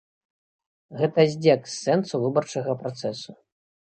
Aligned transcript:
Гэта 1.01 1.25
здзек 1.33 1.61
з 1.73 1.75
сэнсу 1.83 2.15
выбарчага 2.23 2.71
працэсу. 2.83 3.31